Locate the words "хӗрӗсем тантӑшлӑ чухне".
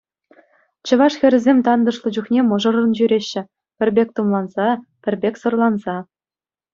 1.19-2.41